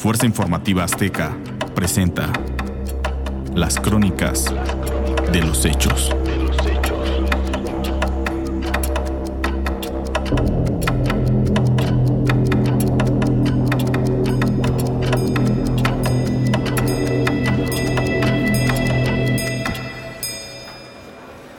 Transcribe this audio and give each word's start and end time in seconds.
Fuerza 0.00 0.24
Informativa 0.24 0.82
Azteca 0.82 1.36
presenta 1.74 2.32
las 3.54 3.78
crónicas 3.78 4.46
de 5.30 5.42
los 5.42 5.66
hechos. 5.66 6.10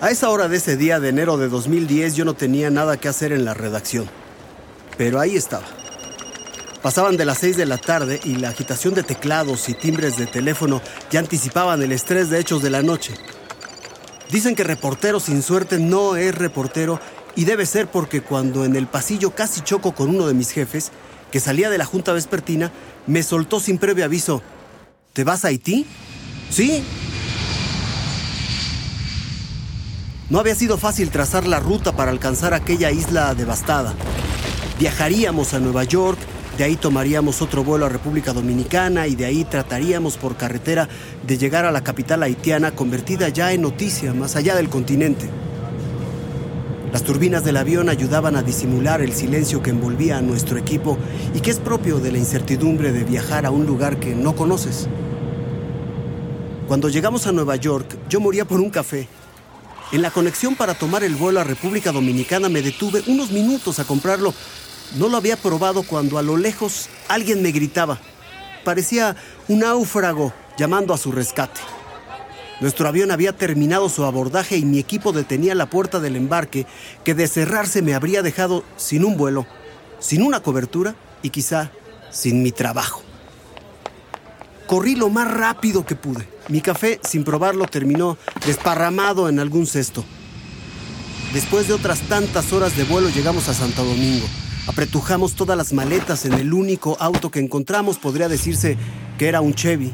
A 0.02 0.10
esa 0.10 0.32
hora 0.32 0.48
de 0.48 0.58
ese 0.58 0.78
día 0.78 1.00
de 1.00 1.10
enero 1.10 1.38
de 1.38 1.48
2010 1.48 2.16
yo 2.16 2.26
no 2.26 2.34
tenía 2.34 2.72
nada 2.72 2.98
que 2.98 3.08
hacer 3.08 3.34
en 3.34 3.46
la 3.46 3.54
redacción. 3.54 4.10
Pero 4.98 5.20
ahí 5.20 5.36
estaba. 5.36 5.81
Pasaban 6.82 7.18
de 7.18 7.26
las 7.26 7.38
6 7.38 7.58
de 7.58 7.66
la 7.66 7.78
tarde 7.78 8.20
y 8.24 8.36
la 8.36 8.50
agitación 8.50 8.94
de 8.94 9.04
teclados 9.04 9.70
y 9.70 9.74
timbres 9.74 10.18
de 10.18 10.26
teléfono 10.26 10.82
ya 11.12 11.20
anticipaban 11.20 11.82
el 11.82 11.92
estrés 11.92 12.30
de 12.30 12.40
hechos 12.40 12.62
de 12.62 12.70
la 12.72 12.82
noche. 12.82 13.14
Dicen 14.32 14.56
que 14.56 14.64
reportero 14.64 15.20
sin 15.20 15.44
suerte 15.44 15.78
no 15.78 16.16
es 16.16 16.34
reportero 16.34 17.00
y 17.36 17.46
debe 17.46 17.66
ser 17.66 17.88
porque 17.88 18.22
cuando 18.22 18.66
en 18.66 18.76
el 18.76 18.88
pasillo 18.88 19.32
casi 19.32 19.62
choco 19.62 19.94
con 19.94 20.10
uno 20.10 20.28
de 20.28 20.34
mis 20.34 20.52
jefes, 20.52 20.92
que 21.32 21.40
salía 21.40 21.70
de 21.70 21.78
la 21.78 21.86
junta 21.86 22.14
vespertina, 22.14 22.72
me 23.08 23.24
soltó 23.24 23.60
sin 23.60 23.78
previo 23.78 24.06
aviso. 24.06 24.42
¿Te 25.14 25.24
vas 25.24 25.46
a 25.46 25.50
Haití? 25.50 25.86
Sí, 26.50 26.84
No 30.32 30.40
había 30.40 30.56
sido 30.56 30.78
fácil 30.78 31.12
trazar 31.12 31.46
la 31.46 31.60
ruta 31.60 31.94
para 31.94 32.10
alcanzar 32.10 32.54
aquella 32.54 32.90
isla 32.90 33.36
devastada. 33.36 33.94
Viajaríamos 34.80 35.54
a 35.54 35.60
Nueva 35.60 35.84
York, 35.84 36.18
de 36.62 36.66
ahí 36.66 36.76
tomaríamos 36.76 37.42
otro 37.42 37.64
vuelo 37.64 37.88
a 37.88 37.90
República 37.90 38.34
Dominicana 38.34 39.08
y 39.08 39.16
de 39.16 39.26
ahí 39.26 39.46
trataríamos 39.46 40.18
por 40.18 40.38
carretera 40.38 40.88
de 41.26 41.40
llegar 41.40 41.66
a 41.66 41.72
la 41.72 41.84
capital 41.84 42.22
haitiana 42.22 42.70
convertida 42.70 43.30
ya 43.30 43.52
en 43.52 43.64
noticia 43.64 44.14
más 44.14 44.36
allá 44.36 44.54
del 44.54 44.70
continente. 44.70 45.28
Las 46.94 47.02
turbinas 47.02 47.44
del 47.44 47.58
avión 47.58 47.90
ayudaban 47.90 48.36
a 48.36 48.44
disimular 48.44 49.02
el 49.02 49.12
silencio 49.14 49.64
que 49.64 49.72
envolvía 49.72 50.20
a 50.20 50.22
nuestro 50.22 50.60
equipo 50.60 51.00
y 51.34 51.40
que 51.40 51.50
es 51.50 51.58
propio 51.58 51.98
de 51.98 52.12
la 52.12 52.20
incertidumbre 52.20 52.92
de 52.92 53.06
viajar 53.06 53.48
a 53.48 53.50
un 53.50 53.66
lugar 53.66 54.00
que 54.00 54.14
no 54.14 54.36
conoces. 54.36 54.88
Cuando 56.68 56.90
llegamos 56.90 57.26
a 57.26 57.32
Nueva 57.32 57.56
York, 57.56 57.98
yo 58.08 58.20
moría 58.20 58.46
por 58.46 58.62
un 58.62 58.70
café 58.70 59.08
en 59.92 60.02
la 60.02 60.12
conexión 60.12 60.56
para 60.56 60.74
tomar 60.74 61.04
el 61.04 61.16
vuelo 61.16 61.42
a 61.42 61.44
República 61.44 61.92
Dominicana 61.92 62.48
me 62.48 62.62
detuve 62.62 63.04
unos 63.08 63.32
minutos 63.32 63.80
a 63.80 63.84
comprarlo. 63.84 64.34
No 64.96 65.08
lo 65.08 65.18
había 65.18 65.38
probado 65.38 65.84
cuando 65.84 66.18
a 66.18 66.22
lo 66.22 66.38
lejos 66.38 66.90
alguien 67.08 67.42
me 67.42 67.52
gritaba. 67.52 68.00
Parecía 68.64 69.16
un 69.48 69.60
náufrago 69.60 70.34
llamando 70.58 70.94
a 70.94 70.98
su 70.98 71.12
rescate. 71.12 71.62
Nuestro 72.60 72.88
avión 72.88 73.10
había 73.10 73.36
terminado 73.36 73.90
su 73.90 74.04
abordaje 74.04 74.58
y 74.58 74.66
mi 74.66 74.78
equipo 74.80 75.14
detenía 75.14 75.56
la 75.56 75.70
puerta 75.70 76.00
del 76.00 76.16
embarque 76.16 76.68
que 77.04 77.16
de 77.16 77.28
cerrarse 77.28 77.82
me 77.82 77.96
habría 77.96 78.22
dejado 78.22 78.64
sin 78.78 79.04
un 79.04 79.18
vuelo, 79.18 79.48
sin 80.00 80.22
una 80.22 80.42
cobertura 80.42 80.96
y 81.24 81.30
quizá 81.30 81.72
sin 82.12 82.44
mi 82.44 82.52
trabajo. 82.52 83.02
Corrí 84.68 84.96
lo 84.96 85.10
más 85.10 85.32
rápido 85.32 85.86
que 85.86 85.96
pude. 85.96 86.28
Mi 86.50 86.62
café, 86.62 87.00
sin 87.04 87.24
probarlo, 87.24 87.66
terminó 87.66 88.18
desparramado 88.46 89.28
en 89.28 89.40
algún 89.40 89.66
cesto. 89.66 90.04
Después 91.34 91.68
de 91.68 91.74
otras 91.74 92.02
tantas 92.02 92.54
horas 92.54 92.76
de 92.78 92.84
vuelo 92.84 93.10
llegamos 93.10 93.48
a 93.48 93.54
Santo 93.54 93.84
Domingo. 93.84 94.28
Apretujamos 94.68 95.34
todas 95.34 95.58
las 95.58 95.74
maletas 95.74 96.26
en 96.26 96.34
el 96.34 96.54
único 96.54 96.96
auto 97.00 97.32
que 97.32 97.40
encontramos, 97.40 97.98
podría 97.98 98.30
decirse 98.30 98.78
que 99.18 99.28
era 99.28 99.42
un 99.42 99.56
Chevy. 99.56 99.92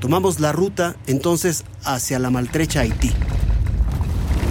Tomamos 0.00 0.40
la 0.40 0.52
ruta 0.52 0.96
entonces 1.06 1.64
hacia 1.84 2.18
la 2.18 2.30
maltrecha 2.30 2.80
Haití. 2.80 3.12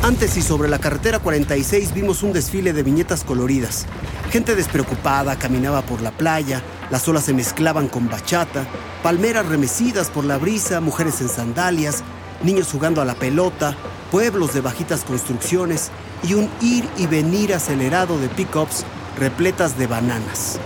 Antes 0.02 0.38
y 0.38 0.42
sobre 0.42 0.70
la 0.70 0.80
carretera 0.80 1.20
46 1.20 1.94
vimos 1.94 2.24
un 2.24 2.32
desfile 2.32 2.72
de 2.72 2.84
viñetas 2.84 3.26
coloridas. 3.26 3.86
Gente 4.32 4.56
despreocupada 4.56 5.38
caminaba 5.38 5.82
por 5.82 6.02
la 6.02 6.12
playa, 6.12 6.62
las 6.90 7.06
olas 7.08 7.26
se 7.26 7.34
mezclaban 7.34 7.90
con 7.90 8.08
bachata, 8.08 8.66
palmeras 9.04 9.46
remecidas 9.48 10.10
por 10.10 10.24
la 10.24 10.38
brisa, 10.38 10.80
mujeres 10.80 11.20
en 11.20 11.28
sandalias, 11.28 12.04
niños 12.44 12.70
jugando 12.72 13.02
a 13.02 13.06
la 13.06 13.16
pelota, 13.16 13.76
pueblos 14.10 14.54
de 14.54 14.62
bajitas 14.62 15.04
construcciones 15.04 15.92
y 16.24 16.34
un 16.34 16.50
ir 16.62 16.88
y 16.98 17.08
venir 17.08 17.54
acelerado 17.54 18.18
de 18.20 18.30
pickups 18.30 18.86
repletas 19.18 19.78
de 19.78 19.88
bananas. 19.88 20.60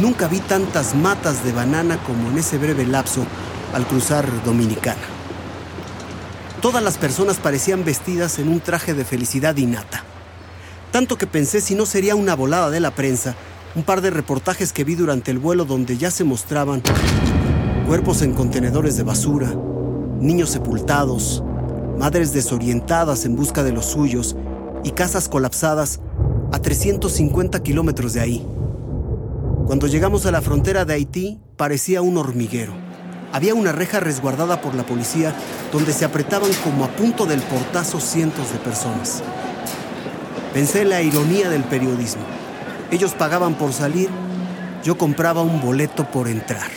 Nunca 0.00 0.28
vi 0.28 0.40
tantas 0.40 0.94
matas 0.94 1.44
de 1.44 1.52
banana 1.52 2.02
como 2.04 2.30
en 2.30 2.38
ese 2.38 2.58
breve 2.58 2.86
lapso 2.86 3.24
al 3.74 3.86
cruzar 3.86 4.26
Dominicana. 4.44 5.00
Todas 6.60 6.82
las 6.82 6.98
personas 6.98 7.38
parecían 7.38 7.84
vestidas 7.84 8.38
en 8.38 8.48
un 8.48 8.60
traje 8.60 8.94
de 8.94 9.04
felicidad 9.04 9.56
innata. 9.56 10.04
Tanto 10.90 11.16
que 11.16 11.26
pensé 11.26 11.60
si 11.60 11.74
no 11.74 11.86
sería 11.86 12.14
una 12.14 12.34
volada 12.34 12.70
de 12.70 12.80
la 12.80 12.92
prensa 12.92 13.34
un 13.74 13.84
par 13.84 14.02
de 14.02 14.10
reportajes 14.10 14.72
que 14.72 14.84
vi 14.84 14.94
durante 14.94 15.30
el 15.30 15.38
vuelo 15.38 15.64
donde 15.64 15.96
ya 15.96 16.10
se 16.10 16.24
mostraban 16.24 16.82
cuerpos 17.86 18.22
en 18.22 18.34
contenedores 18.34 18.96
de 18.96 19.02
basura, 19.02 19.54
niños 20.18 20.50
sepultados, 20.50 21.42
madres 21.98 22.32
desorientadas 22.32 23.24
en 23.24 23.34
busca 23.34 23.62
de 23.62 23.72
los 23.72 23.86
suyos 23.86 24.36
y 24.84 24.90
casas 24.90 25.28
colapsadas 25.28 26.00
a 26.52 26.58
350 26.60 27.62
kilómetros 27.62 28.12
de 28.12 28.20
ahí. 28.20 28.46
Cuando 29.66 29.86
llegamos 29.86 30.26
a 30.26 30.30
la 30.30 30.42
frontera 30.42 30.84
de 30.84 30.94
Haití, 30.94 31.40
parecía 31.56 32.02
un 32.02 32.18
hormiguero. 32.18 32.74
Había 33.32 33.54
una 33.54 33.72
reja 33.72 34.00
resguardada 34.00 34.60
por 34.60 34.74
la 34.74 34.84
policía 34.84 35.34
donde 35.72 35.94
se 35.94 36.04
apretaban 36.04 36.50
como 36.62 36.84
a 36.84 36.88
punto 36.88 37.24
del 37.24 37.40
portazo 37.40 37.98
cientos 38.00 38.52
de 38.52 38.58
personas. 38.58 39.22
Pensé 40.52 40.82
en 40.82 40.90
la 40.90 41.00
ironía 41.00 41.48
del 41.48 41.64
periodismo. 41.64 42.22
Ellos 42.90 43.14
pagaban 43.14 43.54
por 43.54 43.72
salir, 43.72 44.10
yo 44.84 44.98
compraba 44.98 45.40
un 45.40 45.62
boleto 45.62 46.10
por 46.10 46.28
entrar. 46.28 46.70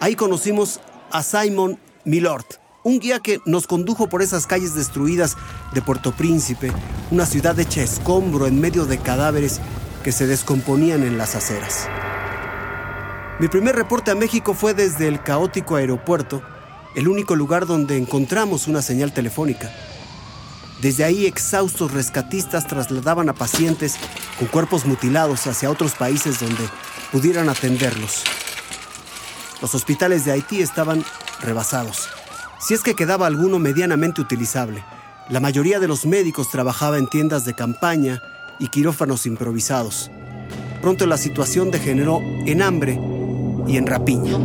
Ahí 0.00 0.14
conocimos 0.14 0.80
a 1.10 1.22
Simon 1.22 1.78
Milord, 2.04 2.44
un 2.86 3.00
guía 3.00 3.18
que 3.18 3.40
nos 3.44 3.66
condujo 3.66 4.08
por 4.08 4.22
esas 4.22 4.46
calles 4.46 4.76
destruidas 4.76 5.36
de 5.74 5.82
Puerto 5.82 6.12
Príncipe, 6.12 6.70
una 7.10 7.26
ciudad 7.26 7.58
hecha 7.58 7.82
escombro 7.82 8.46
en 8.46 8.60
medio 8.60 8.84
de 8.84 8.98
cadáveres 8.98 9.60
que 10.04 10.12
se 10.12 10.28
descomponían 10.28 11.02
en 11.02 11.18
las 11.18 11.34
aceras. 11.34 11.88
Mi 13.40 13.48
primer 13.48 13.74
reporte 13.74 14.12
a 14.12 14.14
México 14.14 14.54
fue 14.54 14.72
desde 14.72 15.08
el 15.08 15.20
caótico 15.20 15.74
aeropuerto, 15.74 16.44
el 16.94 17.08
único 17.08 17.34
lugar 17.34 17.66
donde 17.66 17.96
encontramos 17.96 18.68
una 18.68 18.82
señal 18.82 19.12
telefónica. 19.12 19.68
Desde 20.80 21.02
ahí 21.02 21.26
exhaustos 21.26 21.90
rescatistas 21.90 22.68
trasladaban 22.68 23.28
a 23.28 23.34
pacientes 23.34 23.96
con 24.38 24.46
cuerpos 24.46 24.86
mutilados 24.86 25.48
hacia 25.48 25.72
otros 25.72 25.96
países 25.96 26.38
donde 26.38 26.62
pudieran 27.10 27.48
atenderlos. 27.48 28.22
Los 29.60 29.74
hospitales 29.74 30.24
de 30.24 30.30
Haití 30.30 30.62
estaban 30.62 31.04
rebasados, 31.40 32.10
si 32.58 32.74
es 32.74 32.82
que 32.82 32.94
quedaba 32.94 33.26
alguno 33.26 33.58
medianamente 33.58 34.20
utilizable. 34.20 34.82
La 35.28 35.40
mayoría 35.40 35.80
de 35.80 35.88
los 35.88 36.06
médicos 36.06 36.50
trabajaba 36.50 36.98
en 36.98 37.08
tiendas 37.08 37.44
de 37.44 37.54
campaña 37.54 38.22
y 38.58 38.68
quirófanos 38.68 39.26
improvisados. 39.26 40.10
Pronto 40.80 41.06
la 41.06 41.16
situación 41.16 41.70
degeneró 41.70 42.20
en 42.46 42.62
hambre 42.62 42.98
y 43.66 43.76
en 43.76 43.86
rapiña. 43.86 44.38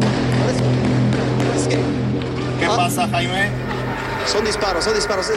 ¿Qué 2.59 2.65
pasa, 2.68 3.07
Jaime? 3.07 3.50
Son 4.25 4.45
disparos, 4.45 4.86
son 4.86 4.94
disparos. 4.95 5.27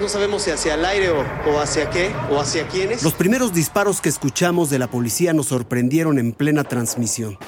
no 0.00 0.08
sabemos 0.08 0.42
si 0.42 0.50
hacia 0.50 0.74
el 0.74 0.84
aire 0.84 1.10
o, 1.10 1.60
hacia 1.60 1.90
qué 1.90 2.12
o 2.30 2.40
hacia 2.40 2.66
quiénes. 2.66 3.02
Los 3.02 3.14
primeros 3.14 3.52
disparos 3.52 4.00
que 4.00 4.08
escuchamos 4.08 4.70
de 4.70 4.78
la 4.78 4.88
policía 4.88 5.32
nos 5.32 5.46
sorprendieron 5.46 6.18
en 6.18 6.32
plena 6.32 6.64
transmisión. 6.64 7.38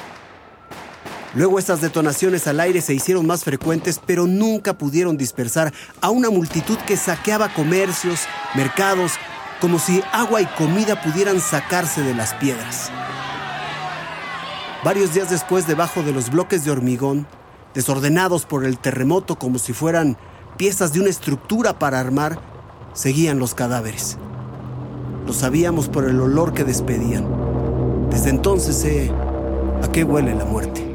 Luego 1.35 1.59
estas 1.59 1.81
detonaciones 1.81 2.47
al 2.47 2.61
aire 2.61 2.81
se 2.81 2.95
hicieron 2.95 3.27
más 3.27 3.43
frecuentes, 3.43 4.01
pero 4.05 4.27
nunca 4.27 4.79
pudieron 4.79 5.17
dispersar 5.17 5.73
a 6.01 6.11
una 6.11 6.31
multitud 6.31 6.79
que 6.87 6.97
saqueaba 6.97 7.53
comercios, 7.53 8.21
mercados, 8.55 9.13
como 9.61 9.81
si 9.81 10.01
agua 10.13 10.43
y 10.43 10.47
comida 10.47 11.03
pudieran 11.03 11.41
sacarse 11.41 12.03
de 12.03 12.15
las 12.15 12.35
piedras. 12.35 12.91
Varios 14.85 15.15
días 15.15 15.31
después, 15.31 15.67
debajo 15.67 16.03
de 16.03 16.13
los 16.13 16.31
bloques 16.31 16.65
de 16.65 16.71
hormigón, 16.71 17.27
desordenados 17.75 18.45
por 18.45 18.65
el 18.65 18.79
terremoto 18.79 19.37
como 19.37 19.59
si 19.59 19.73
fueran 19.73 20.17
piezas 20.57 20.93
de 20.93 21.01
una 21.01 21.11
estructura 21.11 21.79
para 21.81 21.99
armar, 21.99 22.39
seguían 22.93 23.41
los 23.41 23.55
cadáveres. 23.55 24.19
Lo 25.27 25.33
sabíamos 25.33 25.89
por 25.89 26.05
el 26.05 26.21
olor 26.21 26.53
que 26.53 26.63
despedían. 26.63 27.27
Desde 28.11 28.31
entonces 28.31 28.77
sé 28.77 29.11
a 29.83 29.93
qué 29.93 30.05
huele 30.05 30.35
la 30.35 30.45
muerte. 30.45 30.95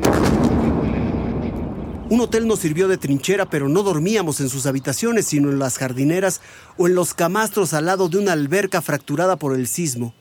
Un 2.10 2.22
hotel 2.22 2.48
nos 2.48 2.60
sirvió 2.60 2.88
de 2.88 2.98
trinchera, 2.98 3.48
pero 3.48 3.70
no 3.70 3.84
dormíamos 3.84 4.40
en 4.42 4.50
sus 4.50 4.66
habitaciones, 4.66 5.28
sino 5.28 5.50
en 5.50 5.60
las 5.60 5.78
jardineras 5.78 6.42
o 6.78 6.88
en 6.88 6.96
los 6.96 7.14
camastros 7.14 7.74
al 7.74 7.86
lado 7.86 8.10
de 8.10 8.18
una 8.18 8.34
alberca 8.34 8.82
fracturada 8.82 9.36
por 9.36 9.56
el 9.56 9.68
sismo, 9.68 10.16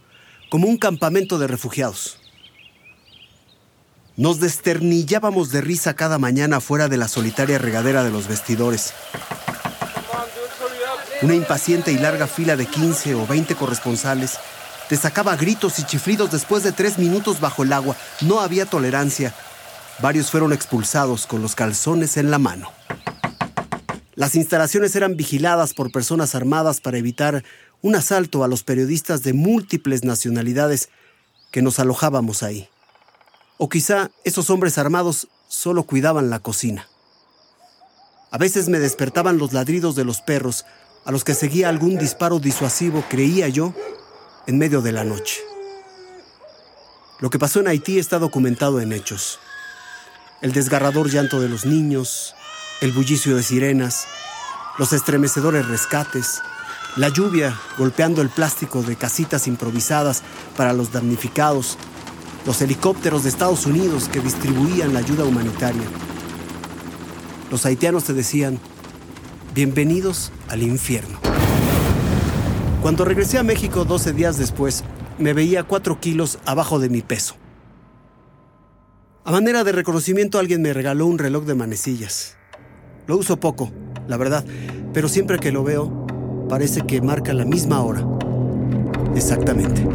como 0.51 0.69
un 0.69 0.77
campamento 0.77 1.39
de 1.39 1.47
refugiados. 1.47 2.19
Nos 4.17 4.41
desternillábamos 4.41 5.51
de 5.51 5.61
risa 5.61 5.95
cada 5.95 6.19
mañana 6.19 6.61
fuera 6.61 6.89
de 6.89 6.99
la 6.99 7.09
solitaria 7.09 7.57
regadera 7.57 8.05
de 8.05 8.11
los 8.11 8.29
vestidores. 8.29 8.93
Una 11.23 11.35
impaciente 11.35 11.93
y 11.93 11.99
larga 11.99 12.27
fila 12.27 12.57
de 12.57 12.67
15 12.67 13.15
o 13.15 13.27
20 13.27 13.55
corresponsales 13.55 14.39
te 14.89 14.97
sacaba 14.97 15.37
gritos 15.37 15.79
y 15.79 15.85
chiflidos 15.85 16.31
después 16.31 16.63
de 16.63 16.73
tres 16.73 16.99
minutos 16.99 17.41
bajo 17.41 17.63
el 17.63 17.73
agua. 17.73 17.97
No 18.23 18.41
había 18.41 18.67
tolerancia. 18.67 19.35
Varios 20.01 20.31
fueron 20.31 20.53
expulsados 20.53 21.27
con 21.27 21.43
los 21.43 21.55
calzones 21.55 22.17
en 22.17 22.31
la 22.31 22.39
mano. 22.39 22.73
Las 24.15 24.35
instalaciones 24.35 24.97
eran 24.97 25.17
vigiladas 25.17 25.75
por 25.75 25.93
personas 25.93 26.35
armadas 26.35 26.81
para 26.81 26.99
evitar 26.99 27.45
un 27.83 27.95
asalto 27.95 28.43
a 28.43 28.49
los 28.49 28.65
periodistas 28.65 29.23
de 29.23 29.33
múltiples 29.33 30.05
nacionalidades 30.05 30.89
que 31.51 31.63
nos 31.63 31.79
alojábamos 31.79 32.43
ahí. 32.43 32.69
O 33.59 33.69
quizá 33.69 34.11
esos 34.25 34.51
hombres 34.51 34.79
armados 34.79 35.29
solo 35.49 35.85
cuidaban 35.85 36.31
la 36.31 36.41
cocina. 36.41 36.89
A 38.31 38.39
veces 38.39 38.69
me 38.69 38.79
despertaban 38.79 39.39
los 39.39 39.53
ladridos 39.53 39.95
de 39.97 40.05
los 40.05 40.21
perros, 40.21 40.65
a 41.05 41.13
los 41.13 41.25
que 41.25 41.35
seguía 41.35 41.69
algún 41.69 41.97
disparo 41.97 42.39
disuasivo, 42.39 43.05
creía 43.09 43.49
yo, 43.49 43.75
en 44.49 44.57
medio 44.57 44.81
de 44.81 44.93
la 44.93 45.05
noche. 45.05 45.43
Lo 47.21 47.29
que 47.29 47.39
pasó 47.39 47.61
en 47.61 47.69
Haití 47.69 47.99
está 47.99 48.19
documentado 48.19 48.81
en 48.81 48.95
hechos. 48.95 49.39
El 50.41 50.53
desgarrador 50.53 51.11
llanto 51.11 51.39
de 51.39 51.51
los 51.51 51.67
niños, 51.67 52.35
el 52.81 52.93
bullicio 52.93 53.37
de 53.37 53.43
sirenas, 53.43 54.07
los 54.79 54.95
estremecedores 54.95 55.69
rescates, 55.69 56.41
la 56.97 57.11
lluvia 57.11 57.61
golpeando 57.77 58.23
el 58.23 58.31
plástico 58.31 58.83
de 58.83 58.97
casitas 58.97 59.47
improvisadas 59.47 60.23
para 60.57 60.73
los 60.73 60.93
damnificados, 60.93 61.77
los 62.47 62.63
helicópteros 62.63 63.25
de 63.25 63.29
Estados 63.29 63.67
Unidos 63.67 64.09
que 64.09 64.21
distribuían 64.21 64.95
la 64.95 65.01
ayuda 65.01 65.25
humanitaria. 65.25 65.85
Los 67.51 67.67
haitianos 67.67 68.05
te 68.05 68.15
decían, 68.15 68.59
bienvenidos 69.53 70.33
al 70.49 70.63
infierno. 70.63 71.28
Cuando 72.89 73.05
regresé 73.05 73.37
a 73.37 73.43
México 73.43 73.85
12 73.85 74.15
días 74.15 74.39
después, 74.39 74.83
me 75.19 75.35
veía 75.35 75.63
4 75.63 76.01
kilos 76.01 76.39
abajo 76.47 76.79
de 76.79 76.89
mi 76.89 77.03
peso. 77.03 77.35
A 79.27 79.31
manera 79.31 79.63
de 79.63 79.73
reconocimiento 79.73 80.39
alguien 80.39 80.63
me 80.63 80.73
regaló 80.73 81.05
un 81.05 81.19
reloj 81.19 81.45
de 81.45 81.55
manecillas. 81.55 82.39
Lo 83.07 83.19
uso 83.19 83.39
poco, 83.39 83.71
la 84.07 84.17
verdad, 84.17 84.43
pero 84.95 85.07
siempre 85.11 85.39
que 85.39 85.53
lo 85.53 85.65
veo, 85.65 86.07
parece 86.49 86.81
que 86.81 87.03
marca 87.03 87.35
la 87.35 87.45
misma 87.45 87.83
hora. 87.83 88.07
Exactamente. 89.15 89.87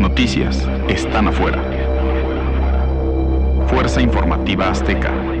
Noticias 0.00 0.66
están 0.88 1.28
afuera. 1.28 1.62
Fuerza 3.68 4.00
Informativa 4.00 4.70
Azteca. 4.70 5.39